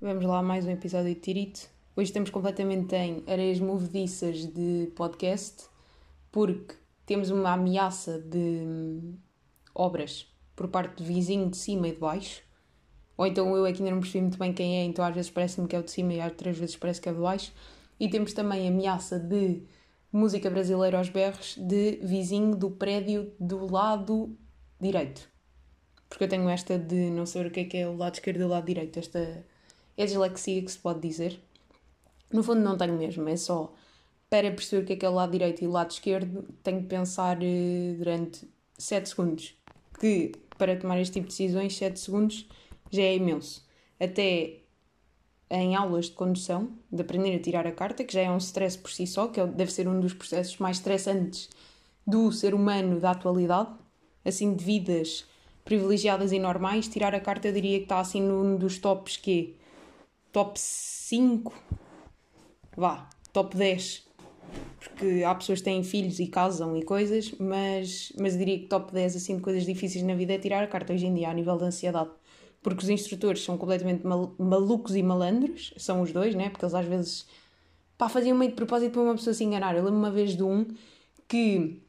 [0.00, 1.68] Vamos lá mais um episódio de Tirito.
[1.96, 5.64] Hoje estamos completamente em areias movediças de podcast,
[6.30, 9.18] porque temos uma ameaça de hum,
[9.74, 12.44] obras por parte do vizinho de cima e de baixo.
[13.16, 15.66] Ou então eu aqui ainda não percebi muito bem quem é, então às vezes parece-me
[15.66, 17.52] que é o de cima e outras vezes parece que é o de baixo.
[17.98, 19.64] E temos também a ameaça de
[20.12, 24.38] música brasileira aos berros de vizinho do prédio do lado
[24.80, 25.28] direito.
[26.08, 28.42] Porque eu tenho esta de não saber o que é que é o lado esquerdo
[28.42, 29.44] e o lado direito, esta
[29.98, 31.38] é dislexia que se pode dizer.
[32.32, 33.74] No fundo não tenho mesmo, é só
[34.30, 36.86] para perceber que é que é o lado direito e o lado esquerdo, tenho que
[36.86, 38.46] pensar eh, durante
[38.78, 39.54] 7 segundos.
[39.98, 42.46] Que para tomar este tipo de decisões, 7 segundos
[42.90, 43.66] já é imenso.
[43.98, 44.60] Até
[45.50, 48.76] em aulas de condução, de aprender a tirar a carta, que já é um stress
[48.78, 51.48] por si só, que é deve ser um dos processos mais estressantes
[52.06, 53.70] do ser humano da atualidade,
[54.24, 55.26] assim de vidas
[55.64, 59.57] privilegiadas e normais, tirar a carta eu diria que está assim num dos tops que
[60.32, 61.52] top 5,
[62.76, 64.06] vá, top 10,
[64.78, 68.92] porque há pessoas que têm filhos e casam e coisas, mas, mas diria que top
[68.92, 71.34] 10 assim de coisas difíceis na vida é tirar a carta hoje em dia, a
[71.34, 72.10] nível de ansiedade
[72.62, 76.50] porque os instrutores são completamente mal malucos e malandros, são os dois, né?
[76.50, 77.26] Porque eles às vezes
[77.96, 79.76] pá, faziam meio de propósito para uma pessoa se enganar.
[79.76, 80.66] Eu lembro uma vez de um
[81.26, 81.80] que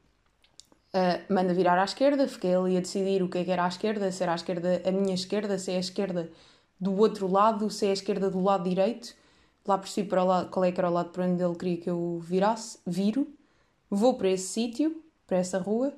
[0.93, 3.67] uh, manda virar à esquerda, fiquei ali a decidir o que é que era à
[3.67, 6.29] esquerda, se era à esquerda a minha esquerda, se é a esquerda
[6.79, 9.15] do outro lado, se é esquerda do lado direito.
[9.67, 11.77] Lá si para o lado, qual é que era o lado para onde ele queria
[11.77, 13.27] que eu virasse, viro,
[13.89, 15.93] vou para esse sítio, para essa rua,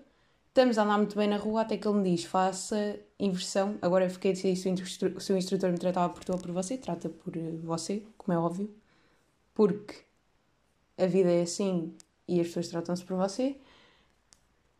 [0.52, 3.78] estamos a andar muito bem na rua até que ele me diz: faça inversão.
[3.82, 6.34] Agora eu fiquei a decidir se o, instru se o instrutor me tratava por tu
[6.34, 8.70] ou por você, trata por eh, você, como é óbvio,
[9.54, 9.96] porque
[10.98, 11.96] a vida é assim
[12.28, 13.58] e as pessoas tratam-se por você.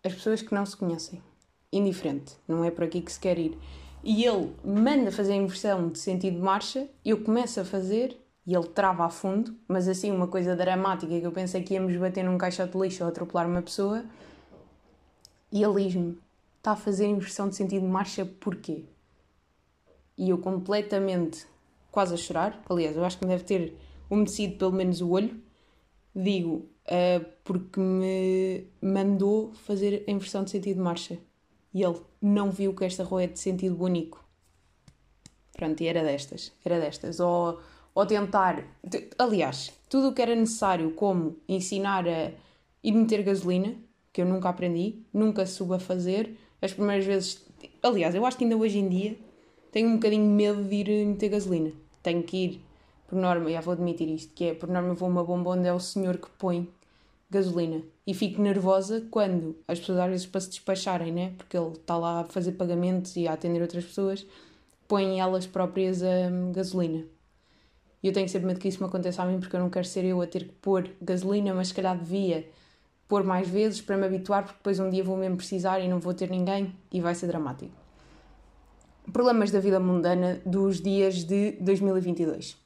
[0.04, 1.22] As pessoas que não se conhecem,
[1.72, 3.58] indiferente, não é por aqui que se quer ir.
[4.04, 8.56] E ele manda fazer a inversão de sentido de marcha, eu começo a fazer e
[8.56, 12.24] ele trava a fundo, mas assim, uma coisa dramática que eu pensei que íamos bater
[12.24, 14.04] num caixote de lixo ou atropelar uma pessoa
[15.52, 16.18] e ele diz-me:
[16.58, 18.86] está a fazer inversão de sentido de marcha porquê?
[20.18, 21.46] E eu completamente
[21.92, 23.76] quase a chorar, aliás, eu acho que me deve ter
[24.10, 25.42] umedecido pelo menos o olho,
[26.16, 31.20] digo, uh, porque me mandou fazer a inversão de sentido de marcha.
[31.74, 34.24] E ele não viu que esta rua é de sentido único.
[35.54, 37.20] Pronto, e era destas, era destas.
[37.20, 37.60] Ou,
[37.94, 38.64] ou tentar,
[39.18, 42.32] aliás, tudo o que era necessário, como ensinar a
[42.84, 43.76] ir meter gasolina,
[44.12, 46.38] que eu nunca aprendi, nunca soube a fazer.
[46.62, 47.46] As primeiras vezes,
[47.82, 49.18] aliás, eu acho que ainda hoje em dia
[49.72, 51.72] tenho um bocadinho medo de ir meter gasolina.
[52.04, 52.62] Tenho que ir,
[53.08, 55.74] por norma, já vou admitir isto, que é, por norma vou uma bomba onde é
[55.74, 56.68] o senhor que põe
[57.32, 57.82] gasolina.
[58.06, 61.34] E fico nervosa quando as pessoas às vezes para se despacharem, né?
[61.38, 64.28] Porque ele está lá a fazer pagamentos e a atender outras pessoas,
[64.88, 67.06] põem elas próprias a hum, gasolina.
[68.04, 69.86] E eu tenho sempre medo que isso me aconteça a mim porque eu não quero
[69.86, 72.46] ser eu a ter que pôr gasolina, mas se calhar devia
[73.08, 76.00] pôr mais vezes para me habituar, porque depois um dia vou mesmo precisar e não
[76.00, 77.72] vou ter ninguém e vai ser dramático.
[79.14, 82.58] Problemas da vida mundana dos dias de 2022.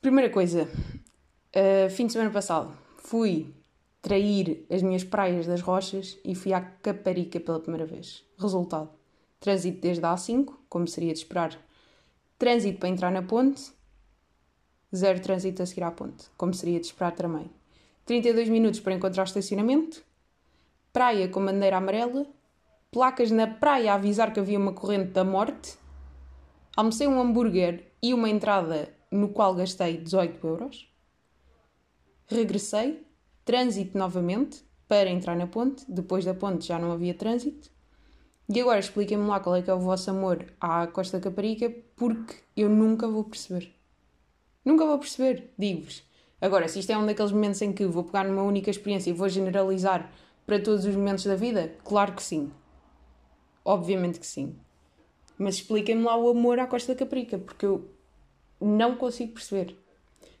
[0.00, 3.54] Primeira coisa, uh, fim de semana passado fui
[4.02, 8.24] trair as minhas praias das rochas e fui à Caparica pela primeira vez.
[8.38, 8.90] Resultado:
[9.40, 11.58] trânsito desde a A5, como seria de esperar,
[12.38, 13.72] trânsito para entrar na ponte,
[14.94, 17.50] zero trânsito a seguir à ponte, como seria de esperar também.
[18.04, 20.02] 32 minutos para encontrar estacionamento,
[20.92, 22.26] praia com bandeira amarela,
[22.90, 25.78] placas na praia a avisar que havia uma corrente da morte,
[26.76, 30.89] almocei um hambúrguer e uma entrada no qual gastei 18 euros,
[32.34, 33.04] regressei,
[33.44, 37.70] trânsito novamente para entrar na ponte, depois da ponte já não havia trânsito,
[38.52, 42.34] e agora expliquem-me lá qual é que é o vosso amor à Costa Caparica, porque
[42.56, 43.72] eu nunca vou perceber.
[44.64, 46.02] Nunca vou perceber, digo-vos.
[46.40, 49.12] Agora, se isto é um daqueles momentos em que vou pegar numa única experiência e
[49.12, 50.10] vou generalizar
[50.44, 52.50] para todos os momentos da vida, claro que sim.
[53.64, 54.56] Obviamente que sim.
[55.38, 57.88] Mas expliquem-me lá o amor à Costa da Caprica, porque eu
[58.60, 59.76] não consigo perceber.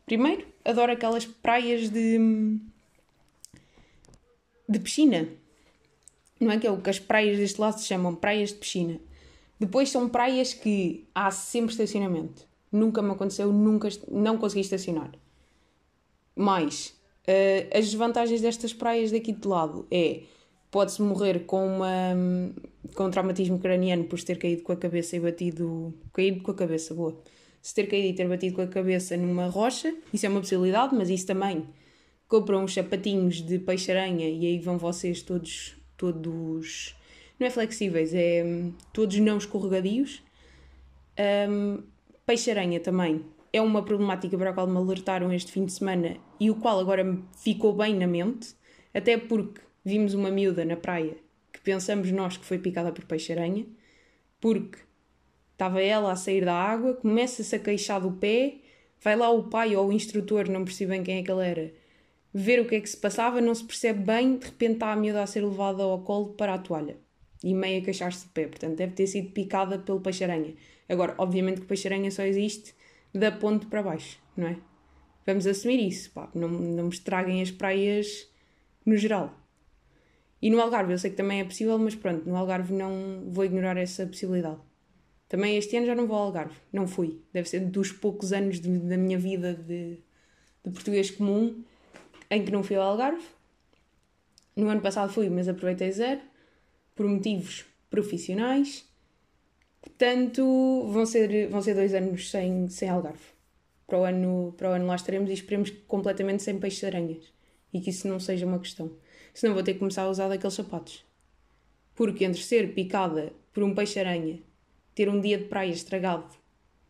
[0.04, 2.18] Primeiro, adoro aquelas praias de.
[4.68, 5.28] de piscina.
[6.40, 8.98] Não é que é o que as praias deste lado se chamam praias de piscina.
[9.58, 12.48] Depois são praias que há sempre estacionamento.
[12.72, 15.10] Nunca me aconteceu, nunca não consegui estacionar.
[16.34, 16.94] Mais,
[17.28, 20.22] uh, as desvantagens destas praias daqui de lado é
[20.70, 22.14] pode-se morrer com, uma,
[22.94, 25.92] com um traumatismo craniano por ter caído com a cabeça e batido.
[26.12, 27.20] caído com a cabeça, boa.
[27.60, 30.94] Se ter caído e ter batido com a cabeça numa rocha, isso é uma possibilidade,
[30.94, 31.66] mas isso também
[32.26, 35.76] compram uns sapatinhos de peixe-aranha e aí vão vocês todos.
[35.96, 36.96] todos.
[37.38, 38.44] não é flexíveis, é
[38.92, 40.22] todos não escorregadios.
[41.48, 41.82] Um,
[42.30, 46.48] Peixe-aranha também é uma problemática para a qual me alertaram este fim de semana e
[46.48, 48.54] o qual agora ficou bem na mente,
[48.94, 51.16] até porque vimos uma miúda na praia
[51.52, 53.66] que pensamos nós que foi picada por peixe-aranha,
[54.40, 54.78] porque
[55.60, 58.54] estava ela a sair da água, começa-se a queixar do pé,
[58.98, 61.74] vai lá o pai ou o instrutor, não percebo bem quem é que ele era,
[62.32, 64.96] ver o que é que se passava, não se percebe bem, de repente está a
[64.96, 66.96] miúda a ser levada ao colo para a toalha
[67.44, 70.54] e meio a queixar-se de pé, portanto deve ter sido picada pelo peixe-aranha.
[70.88, 72.74] Agora, obviamente que o peixe-aranha só existe
[73.14, 74.56] da ponte para baixo, não é?
[75.26, 78.26] Vamos assumir isso, pá, não, não me estraguem as praias
[78.86, 79.38] no geral.
[80.40, 83.44] E no Algarve eu sei que também é possível, mas pronto, no Algarve não vou
[83.44, 84.69] ignorar essa possibilidade.
[85.30, 87.20] Também este ano já não vou ao Algarve, não fui.
[87.32, 89.96] Deve ser dos poucos anos de, da minha vida de,
[90.64, 91.62] de português comum
[92.28, 93.22] em que não fui ao Algarve.
[94.56, 96.20] No ano passado fui, mas aproveitei zero,
[96.96, 98.84] por motivos profissionais.
[99.80, 103.22] Portanto, vão ser, vão ser dois anos sem, sem Algarve.
[103.86, 107.32] Para o, ano, para o ano lá estaremos e esperemos completamente sem peixes-aranhas.
[107.72, 108.90] E que isso não seja uma questão.
[109.32, 111.04] Senão vou ter que começar a usar daqueles sapatos.
[111.94, 114.40] Porque entre ser picada por um peixe-aranha,
[114.94, 116.28] ter um dia de praia estragado,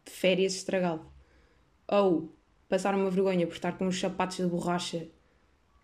[0.04, 1.06] de férias estragado,
[1.86, 2.34] ou
[2.68, 5.08] passar uma vergonha por estar com os sapatos de borracha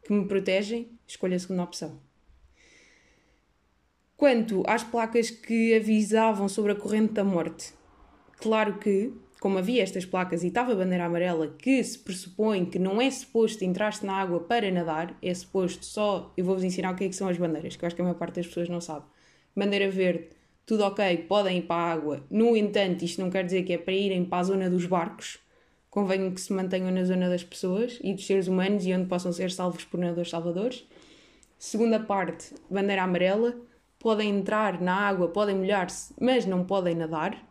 [0.05, 2.01] que me protegem, escolho a segunda opção.
[4.17, 7.75] Quanto às placas que avisavam sobre a corrente da morte,
[8.39, 12.79] claro que, como havia estas placas e estava a bandeira amarela que se pressupõe que
[12.79, 16.33] não é suposto entrar-se na água para nadar, é suposto só.
[16.37, 18.05] Eu vou-vos ensinar o que, é que são as bandeiras, que eu acho que a
[18.05, 19.05] maior parte das pessoas não sabe.
[19.55, 20.31] Bandeira verde,
[20.67, 22.27] tudo ok, podem ir para a água.
[22.29, 25.39] No entanto, isto não quer dizer que é para irem para a zona dos barcos.
[25.89, 29.33] Convém que se mantenham na zona das pessoas e dos seres humanos e onde possam
[29.33, 30.85] ser salvos por nadadores salvadores.
[31.57, 33.57] Segunda parte, bandeira amarela
[34.01, 37.43] podem entrar na água, podem molhar-se, mas não podem nadar.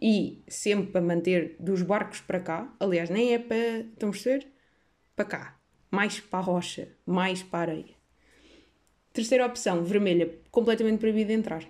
[0.00, 2.74] E sempre para manter dos barcos para cá.
[2.80, 3.80] Aliás, nem é para.
[3.80, 4.48] Estão a perceber?
[5.14, 5.58] Para cá.
[5.90, 7.94] Mais para a rocha, mais para a areia.
[9.12, 11.62] Terceira opção, vermelha, completamente proibido entrar.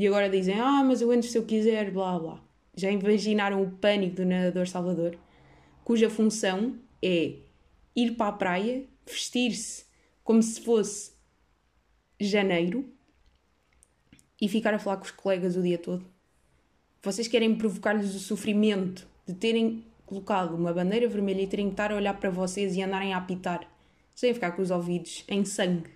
[0.00, 2.42] E agora dizem, ah, mas eu entro se eu quiser, blá blá.
[2.74, 5.14] Já imaginaram o pânico do nadador Salvador?
[5.84, 7.34] Cuja função é
[7.94, 9.84] ir para a praia, vestir-se
[10.24, 11.12] como se fosse
[12.18, 12.90] janeiro
[14.40, 16.02] e ficar a falar com os colegas o dia todo?
[17.02, 21.92] Vocês querem provocar-lhes o sofrimento de terem colocado uma bandeira vermelha e terem que estar
[21.92, 23.70] a olhar para vocês e andarem a apitar,
[24.14, 25.90] sem ficar com os ouvidos em sangue?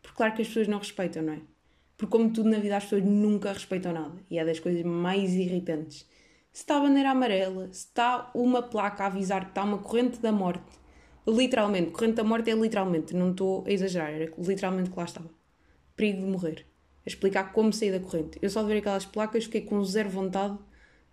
[0.00, 1.51] Porque claro que as pessoas não respeitam, não é?
[1.96, 4.14] Porque como tudo na vida as pessoas nunca respeitam nada.
[4.30, 6.08] E é das coisas mais irritantes.
[6.52, 10.18] Se está a bandeira amarela, se está uma placa a avisar que está uma corrente
[10.18, 10.78] da morte,
[11.26, 15.30] literalmente, corrente da morte é literalmente, não estou a exagerar, era literalmente que lá estava.
[15.96, 16.66] Perigo de morrer
[17.04, 18.38] a explicar como sair da corrente.
[18.40, 20.58] Eu só de ver aquelas placas fiquei com zero vontade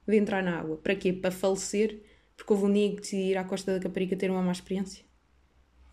[0.08, 0.78] de entrar na água.
[0.78, 1.12] Para quê?
[1.12, 2.02] Para falecer?
[2.36, 5.04] Porque houve um dia que decidi ir à Costa da Caparica ter uma má experiência?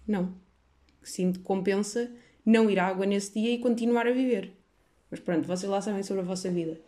[0.06, 0.34] Não.
[1.02, 2.12] Sinto que compensa
[2.44, 4.55] não ir à água nesse dia e continuar a viver.
[5.16, 6.78] Mas pronto, vocês lá sabem sobre a vossa vida.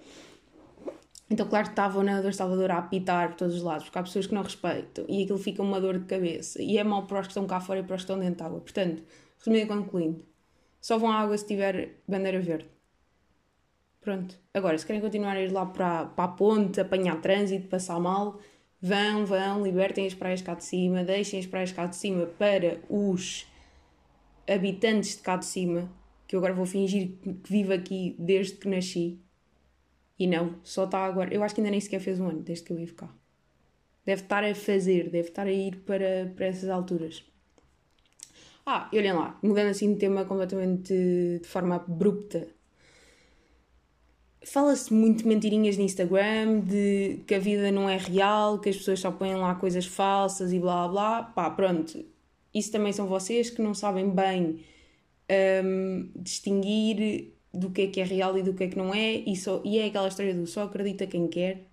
[1.31, 4.03] Então, claro que estava o nadador Salvador a apitar por todos os lados, porque há
[4.03, 6.61] pessoas que não respeitam e aquilo fica uma dor de cabeça.
[6.63, 8.37] E é mau para os que estão cá fora e para os que estão dentro
[8.37, 8.61] da água.
[8.61, 9.03] Portanto,
[9.39, 10.25] resumindo e concluindo,
[10.81, 12.67] só vão à água se tiver bandeira verde.
[14.01, 14.39] Pronto.
[14.53, 18.39] Agora, se querem continuar a ir lá para, para a ponte, apanhar trânsito, passar mal,
[18.81, 22.79] vão, vão, libertem as praias cá de cima, deixem as praias cá de cima para
[22.91, 23.47] os
[24.47, 25.91] habitantes de cá de cima,
[26.29, 29.19] que eu agora vou fingir que vivo aqui desde que nasci.
[30.17, 31.35] E não, só está agora.
[31.35, 33.13] Eu acho que ainda nem sequer fez um ano desde que eu vivo cá.
[34.05, 37.25] Deve estar a fazer, deve estar a ir para, para essas alturas.
[38.65, 40.93] Ah, e olhem lá, mudando assim de tema completamente
[41.43, 42.47] de forma abrupta
[44.51, 48.99] Fala-se muito mentirinhas no Instagram, de que a vida não é real, que as pessoas
[49.01, 51.23] só põem lá coisas falsas e blá blá.
[51.23, 52.03] Pá, pronto.
[52.55, 54.65] Isso também são vocês que não sabem bem
[55.65, 59.15] um, distinguir do que é que é real e do que é que não é.
[59.15, 61.67] E, só, e é aquela história do só acredita quem quer.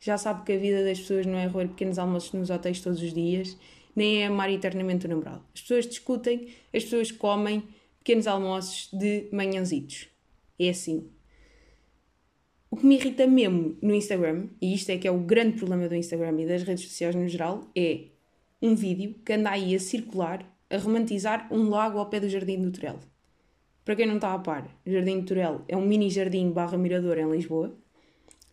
[0.00, 3.00] Já sabe que a vida das pessoas não é roer pequenos almoços nos hotéis todos
[3.00, 3.56] os dias,
[3.94, 5.44] nem é amar eternamente o namorado.
[5.54, 7.62] As pessoas discutem, as pessoas comem
[7.98, 10.08] pequenos almoços de manhãzitos.
[10.58, 11.08] É assim.
[12.68, 15.88] O que me irrita mesmo no Instagram, e isto é que é o grande problema
[15.88, 18.06] do Instagram e das redes sociais no geral, é
[18.60, 22.60] um vídeo que anda aí a circular, a romantizar um lago ao pé do Jardim
[22.60, 22.98] do Torel.
[23.84, 27.18] Para quem não está a par, Jardim do Torel é um mini jardim barra mirador
[27.18, 27.76] em Lisboa.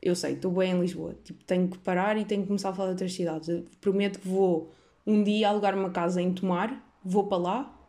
[0.01, 1.15] Eu sei, estou bem em Lisboa.
[1.23, 3.47] Tipo, tenho que parar e tenho que começar a falar de outras cidades.
[3.49, 4.71] Eu prometo que vou
[5.05, 7.79] um dia alugar uma casa em Tomar, vou para lá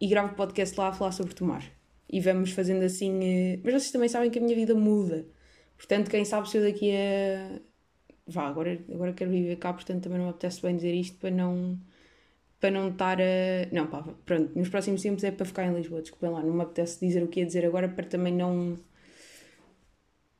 [0.00, 1.64] e gravo podcast lá a falar sobre Tomar
[2.10, 3.20] e vamos fazendo assim.
[3.22, 5.26] Eh, mas vocês também sabem que a minha vida muda.
[5.76, 7.60] Portanto, quem sabe se eu daqui a
[8.26, 11.30] vá, agora, agora quero viver cá, portanto também não me apetece bem dizer isto para
[11.30, 11.78] não
[12.62, 13.66] para não estar a.
[13.72, 16.62] Não, pá, pronto, nos próximos tempos é para ficar em Lisboa, desculpem lá, não me
[16.62, 18.78] apetece dizer o que ia dizer agora para também não.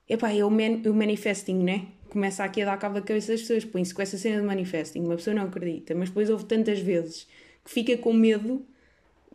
[0.09, 1.89] Epá, é o, man, o manifesting, né?
[2.09, 5.01] Começa aqui a dar cabo da cabeça das pessoas, põe-se com essa cena de manifesting,
[5.01, 7.27] uma pessoa não acredita, mas depois houve tantas vezes
[7.65, 8.65] que fica com medo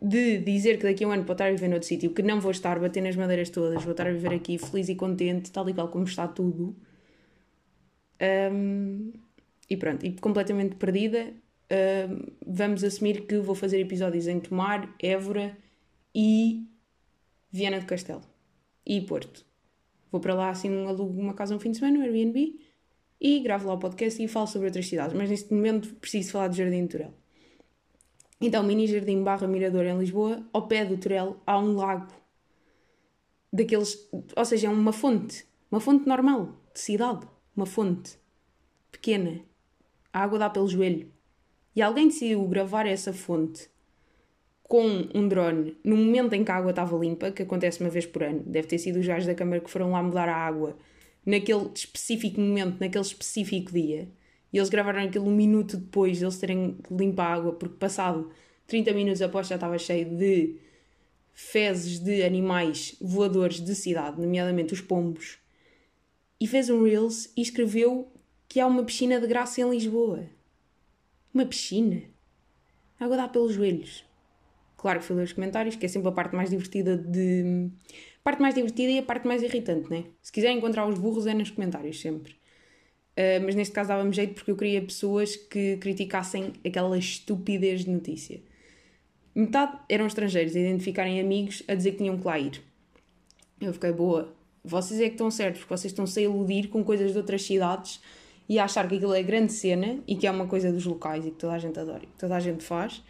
[0.00, 2.40] de dizer que daqui a um ano pode estar a viver noutro sítio, que não
[2.40, 5.68] vou estar, bater nas madeiras todas, vou estar a viver aqui feliz e contente, tal
[5.68, 6.74] e qual como está tudo.
[8.50, 9.12] Um,
[9.68, 11.34] e pronto, e completamente perdida,
[11.70, 15.56] um, vamos assumir que vou fazer episódios em Tomar, Évora
[16.14, 16.66] e
[17.50, 18.22] Viana do Castelo
[18.86, 19.44] e Porto.
[20.10, 22.58] Vou para lá assim, alugo uma casa um fim de semana, um Airbnb,
[23.20, 25.14] e gravo lá o podcast e falo sobre outras cidades.
[25.14, 27.14] Mas neste momento preciso falar de Jardim do Turel.
[28.40, 32.12] Então, mini jardim barra mirador em Lisboa, ao pé do Turel há um lago
[33.52, 38.16] daqueles, ou seja, é uma fonte, uma fonte normal, de cidade, uma fonte
[38.92, 39.40] pequena.
[40.12, 41.12] A água dá pelo joelho.
[41.78, 43.68] E alguém decidiu gravar essa fonte
[44.64, 48.04] com um drone no momento em que a água estava limpa, que acontece uma vez
[48.04, 48.42] por ano.
[48.44, 50.76] Deve ter sido os gajos da Câmara que foram lá mudar a água
[51.24, 54.08] naquele específico momento, naquele específico dia.
[54.52, 58.28] E eles gravaram aquilo um minuto depois de eles terem limpo a água, porque passado
[58.66, 60.56] 30 minutos após já estava cheio de
[61.32, 65.38] fezes de animais voadores de cidade, nomeadamente os pombos.
[66.40, 68.10] E fez um Reels e escreveu
[68.48, 70.37] que há uma piscina de graça em Lisboa.
[71.38, 72.02] Uma piscina?
[72.98, 74.04] Água dá pelos joelhos.
[74.76, 77.70] Claro que fui ler os comentários, que é sempre a parte mais divertida de.
[78.18, 80.06] A parte mais divertida e a parte mais irritante, né?
[80.20, 82.32] Se quiserem encontrar os burros é nos comentários, sempre.
[82.32, 87.90] Uh, mas neste caso dava-me jeito porque eu queria pessoas que criticassem aquela estupidez de
[87.92, 88.42] notícia.
[89.32, 92.60] Metade eram estrangeiros a identificarem amigos a dizer que tinham que lá ir.
[93.60, 94.34] Eu fiquei boa.
[94.64, 98.00] Vocês é que estão certos, porque vocês estão-se a iludir com coisas de outras cidades
[98.48, 101.26] e a achar que aquilo é grande cena e que é uma coisa dos locais
[101.26, 103.02] e que toda a gente adora e que toda a gente faz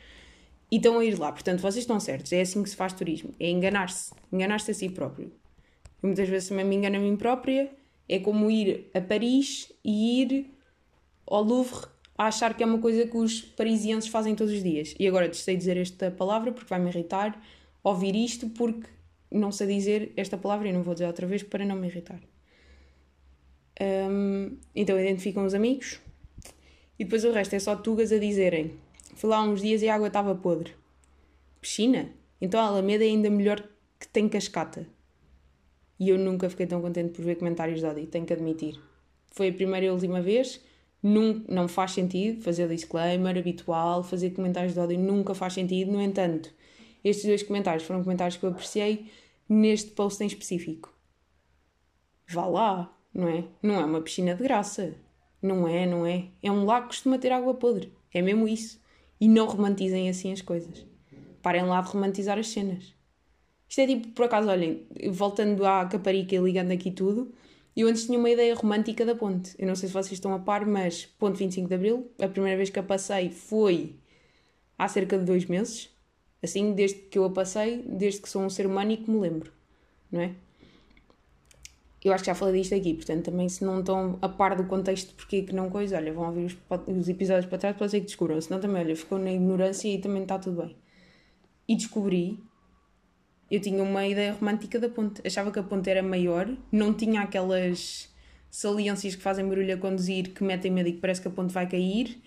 [0.70, 1.32] e estão a ir lá.
[1.32, 2.32] Portanto, vocês estão certos.
[2.32, 3.34] É assim que se faz turismo.
[3.38, 4.12] É enganar-se.
[4.32, 5.32] Enganar-se a si próprio.
[6.02, 7.70] Eu muitas vezes também me engano a mim própria
[8.08, 10.50] é como ir a Paris e ir
[11.26, 14.94] ao Louvre a achar que é uma coisa que os parisienses fazem todos os dias.
[14.98, 17.40] E agora sei dizer esta palavra porque vai me irritar
[17.82, 18.88] ouvir isto porque
[19.30, 22.20] não sei dizer esta palavra e não vou dizer outra vez para não me irritar.
[23.80, 26.00] Um, então identificam os amigos
[26.98, 28.76] e depois o resto é só tugas a dizerem
[29.18, 30.72] fui lá uns dias e a água estava podre.
[31.60, 32.10] Piscina?
[32.40, 33.60] Então a Alameda é ainda melhor
[33.98, 34.86] que tem cascata.
[35.98, 38.80] E eu nunca fiquei tão contente por ver comentários de ódio, tenho que admitir.
[39.32, 40.64] Foi a primeira e última vez,
[41.02, 45.90] num, não faz sentido fazer disclaimer habitual, fazer comentários de ódio nunca faz sentido.
[45.90, 46.54] No entanto,
[47.02, 49.10] estes dois comentários foram comentários que eu apreciei
[49.48, 50.94] neste post em específico.
[52.28, 53.44] Vá lá, não é?
[53.62, 54.94] Não é uma piscina de graça.
[55.40, 56.26] Não é, não é.
[56.42, 57.92] É um lago que costuma ter água podre.
[58.12, 58.80] É mesmo isso.
[59.20, 60.86] E não romantizem assim as coisas.
[61.42, 62.94] Parem lá de romantizar as cenas.
[63.68, 67.32] Isto é tipo, por acaso, olhem, voltando à Caparica e ligando aqui tudo,
[67.76, 69.54] eu antes tinha uma ideia romântica da ponte.
[69.58, 72.56] Eu não sei se vocês estão a par, mas ponte 25 de Abril, a primeira
[72.56, 73.96] vez que a passei foi
[74.76, 75.90] há cerca de dois meses.
[76.42, 79.18] Assim, desde que eu a passei, desde que sou um ser humano e que me
[79.18, 79.52] lembro,
[80.10, 80.34] não é?
[82.04, 84.64] Eu acho que já falei disto aqui, portanto, também se não estão a par do
[84.64, 88.00] contexto porque que não coisa, olha, vão ouvir os, os episódios para trás, pode ser
[88.00, 90.76] que descubram, senão também, olha, ficou na ignorância e também está tudo bem.
[91.66, 92.40] E descobri
[93.50, 95.22] eu tinha uma ideia romântica da ponte.
[95.26, 98.12] Achava que a ponte era maior, não tinha aquelas
[98.50, 101.52] saliências que fazem barulho a conduzir que metem medo e que parece que a ponte
[101.52, 102.20] vai cair.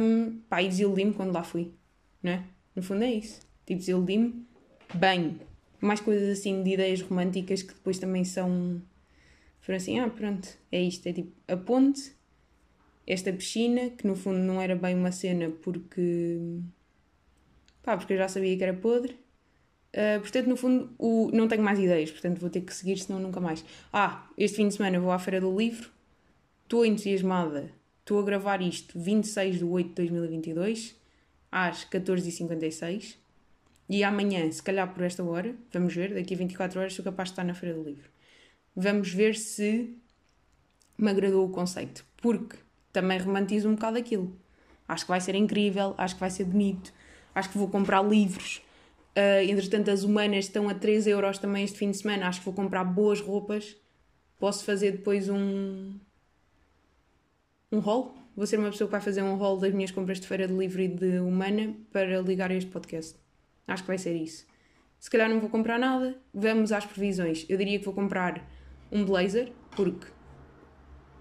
[0.00, 1.72] Um, pá, e desiludi-me quando lá fui,
[2.22, 2.44] não é?
[2.74, 3.40] No fundo é isso.
[3.66, 4.46] Tipo, desiludi-me
[4.94, 5.38] bem.
[5.80, 8.80] Mais coisas assim de ideias românticas que depois também são.
[9.60, 11.06] Foram assim, ah, pronto, é isto.
[11.06, 12.12] É tipo a ponte,
[13.06, 16.38] esta piscina, que no fundo não era bem uma cena porque.
[17.82, 19.16] pá, porque eu já sabia que era podre
[19.96, 23.18] Uh, portanto, no fundo, o, não tenho mais ideias, portanto vou ter que seguir, senão
[23.18, 23.64] nunca mais.
[23.90, 25.88] Ah, este fim de semana vou à Feira do Livro,
[26.64, 30.94] estou entusiasmada, estou a gravar isto 26 de 8 de 2022,
[31.50, 33.16] às 14h56,
[33.88, 37.28] e amanhã, se calhar por esta hora, vamos ver, daqui a 24 horas sou capaz
[37.28, 38.08] de estar na Feira do Livro.
[38.74, 39.96] Vamos ver se
[40.98, 42.56] me agradou o conceito, porque
[42.92, 44.36] também romantizo um bocado aquilo.
[44.88, 46.92] Acho que vai ser incrível, acho que vai ser bonito,
[47.34, 48.62] acho que vou comprar livros
[49.16, 52.28] Uh, entretanto, as humanas estão a 3 euros também este fim de semana.
[52.28, 53.74] Acho que vou comprar boas roupas.
[54.38, 55.94] Posso fazer depois um.
[57.72, 58.14] um haul.
[58.36, 60.52] Vou ser uma pessoa que vai fazer um haul das minhas compras de feira de
[60.52, 63.16] livro e de humana para ligar a este podcast.
[63.66, 64.46] Acho que vai ser isso.
[64.98, 66.16] Se calhar não vou comprar nada.
[66.32, 67.44] Vamos às previsões.
[67.48, 68.48] Eu diria que vou comprar
[68.90, 70.06] um blazer, porque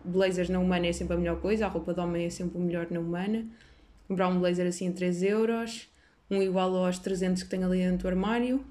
[0.04, 2.62] blazers na Humana é sempre a melhor coisa, a roupa de homem é sempre o
[2.62, 3.46] melhor na Humana.
[4.08, 5.90] Comprar um blazer assim a 3 euros,
[6.30, 8.66] um igual aos 300 que tenho ali dentro do armário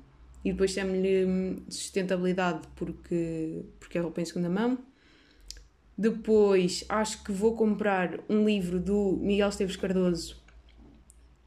[0.45, 4.79] e depois chamo-lhe sustentabilidade porque, porque é roupa em segunda mão.
[5.97, 10.43] Depois acho que vou comprar um livro do Miguel Esteves Cardoso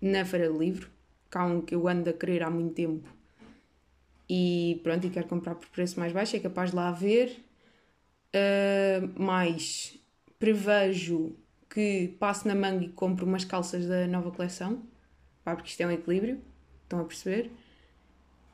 [0.01, 0.89] na Feira do Livro,
[1.29, 3.17] que há um que eu ando a querer há muito tempo
[4.29, 7.43] e pronto, e quero comprar por preço mais baixo, é capaz de lá haver.
[8.35, 9.97] Uh, mais
[10.37, 11.35] prevejo
[11.69, 14.83] que passe na manga e compro umas calças da nova coleção,
[15.43, 16.41] pá, porque isto é um equilíbrio,
[16.83, 17.51] estão a perceber?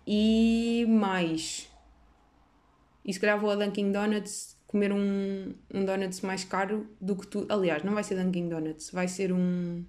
[0.05, 1.69] E mais.
[3.03, 7.27] E se calhar vou a Dunkin' Donuts comer um, um donuts mais caro do que
[7.27, 7.45] tu.
[7.49, 9.83] Aliás, não vai ser Dunkin' Donuts, vai ser um.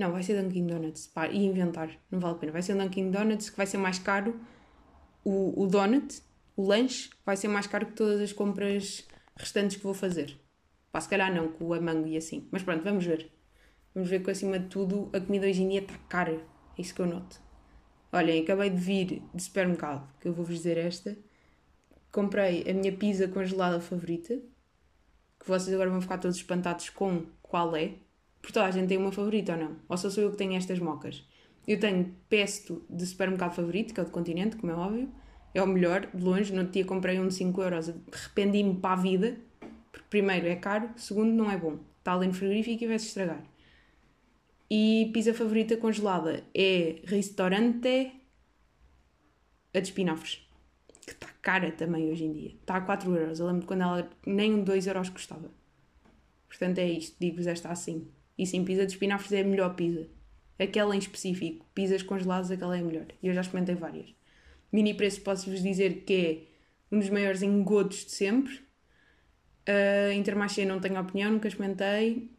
[0.00, 1.08] Não, vai ser Dunkin' Donuts.
[1.08, 2.52] Pá, e inventar, não vale a pena.
[2.52, 4.34] Vai ser Dunkin' Donuts que vai ser mais caro.
[5.22, 6.22] O, o donut,
[6.56, 10.40] o lanche, vai ser mais caro que todas as compras restantes que vou fazer.
[10.90, 12.48] Pá, se calhar não, com a mango e assim.
[12.50, 13.30] Mas pronto, vamos ver.
[13.94, 16.32] Vamos ver que acima de tudo a comida hoje em dia está cara.
[16.78, 17.38] É isso que eu noto.
[18.10, 21.14] Olhem, acabei de vir de supermercado, que eu vou-vos dizer esta.
[22.10, 24.34] Comprei a minha pizza congelada favorita,
[25.38, 27.96] que vocês agora vão ficar todos espantados com qual é.
[28.40, 29.76] Porque toda a gente tem uma favorita ou não?
[29.88, 31.24] Ou só sou eu que tenho estas mocas?
[31.66, 35.12] Eu tenho pesto de supermercado favorito, que é o do continente, como é óbvio.
[35.52, 36.52] É o melhor, de longe.
[36.52, 37.92] No outro dia comprei um de 5 euros.
[38.12, 39.36] Arrependi-me para a vida.
[39.92, 41.78] Porque primeiro é caro, segundo não é bom.
[41.98, 43.42] Está ali no frigorífico e vai-se estragar.
[44.70, 48.12] E pizza favorita congelada é restaurante
[49.74, 50.46] a de espinafres.
[51.04, 52.50] Que está cara também hoje em dia.
[52.50, 53.40] Está a 4 euros.
[53.40, 55.50] Eu lembro quando ela nem um 2 euros custava.
[56.48, 57.16] Portanto é isto.
[57.18, 58.08] Digo-vos esta assim.
[58.38, 60.06] E sim, pizza de espinafres é a melhor pizza.
[60.58, 61.66] Aquela em específico.
[61.74, 63.06] Pizzas congeladas, aquela é a melhor.
[63.22, 64.14] E eu já experimentei várias.
[64.72, 68.54] Mini preço, posso-vos dizer que é um dos maiores engodos de sempre.
[69.68, 72.30] Uh, Intermarché não tenho opinião, nunca experimentei.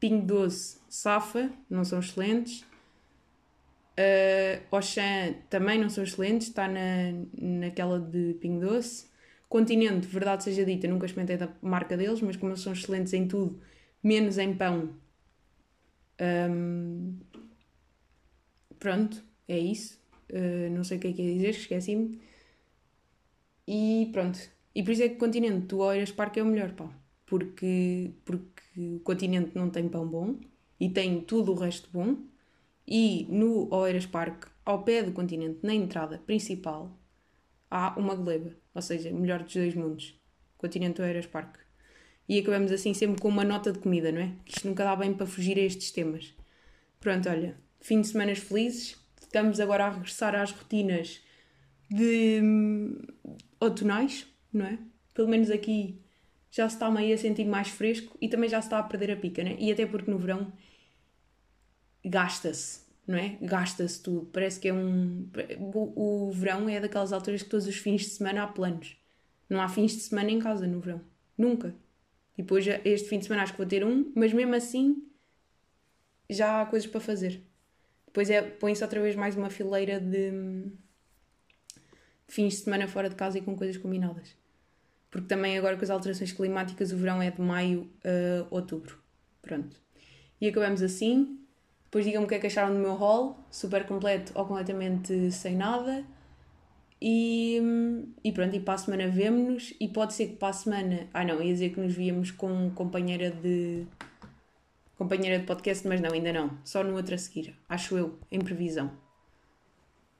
[0.00, 2.64] Pingo Doce, Safa, não são excelentes.
[3.98, 9.06] Uh, Auchan também não são excelentes, está na, naquela de Pingo Doce.
[9.48, 13.26] Continente, verdade seja dita, nunca experimentei da marca deles, mas como eles são excelentes em
[13.26, 13.60] tudo,
[14.02, 14.90] menos em pão,
[16.20, 17.18] um,
[18.78, 19.98] pronto, é isso.
[20.30, 22.20] Uh, não sei o que é que ia dizer, esqueci-me.
[23.66, 24.38] E pronto.
[24.74, 26.74] E por isso é que o continente do Oeiras Parque é o melhor.
[27.26, 30.36] Porque, porque o continente não tem pão bom
[30.80, 32.16] e tem tudo o resto bom.
[32.86, 36.98] E no Oeiras Parque, ao pé do continente, na entrada principal,
[37.70, 38.52] há uma gleba.
[38.74, 40.18] Ou seja, melhor dos dois mundos.
[40.56, 41.58] Continente Oeiras Parque
[42.28, 44.32] e acabamos assim sempre com uma nota de comida, não é?
[44.46, 46.34] Isto nunca dá bem para fugir a estes temas.
[47.00, 48.96] Pronto, olha, fim de semanas felizes.
[49.20, 51.20] Estamos agora a regressar às rotinas
[51.90, 52.98] de hum,
[53.60, 54.78] outonais, não é?
[55.14, 56.00] Pelo menos aqui
[56.50, 59.12] já se está meio a sentir mais fresco e também já se está a perder
[59.12, 59.56] a pica, né?
[59.58, 60.52] E até porque no verão
[62.04, 63.38] gasta-se, não é?
[63.40, 64.26] Gasta-se tudo.
[64.32, 65.28] Parece que é um.
[65.70, 68.96] O verão é daquelas alturas que todos os fins de semana há planos.
[69.48, 71.00] Não há fins de semana em casa no verão.
[71.36, 71.74] Nunca.
[72.38, 75.02] E depois este fim de semana acho que vou ter um, mas mesmo assim
[76.30, 77.42] já há coisas para fazer.
[78.06, 80.70] Depois é, põe-se outra vez mais uma fileira de
[82.28, 84.36] fins de semana fora de casa e com coisas combinadas.
[85.10, 88.98] Porque também agora com as alterações climáticas o verão é de maio a outubro.
[89.42, 89.76] Pronto.
[90.40, 91.40] E acabamos assim.
[91.84, 95.56] Depois digam-me o que é que acharam do meu haul, super completo ou completamente sem
[95.56, 96.04] nada.
[97.00, 97.60] E,
[98.24, 99.74] e pronto, e para a semana vemo-nos.
[99.80, 101.08] E pode ser que para a semana.
[101.12, 103.86] Ah, não, ia dizer que nos víamos com companheira de.
[104.96, 106.58] companheira de podcast, mas não, ainda não.
[106.64, 108.90] Só no outro a seguir, acho eu, em previsão.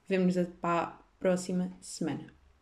[0.08, 2.37] Vemo-nos para a próxima semana.